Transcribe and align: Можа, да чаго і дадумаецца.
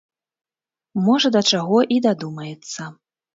Можа, 1.07 1.31
да 1.35 1.41
чаго 1.51 1.83
і 1.97 1.99
дадумаецца. 2.07 2.89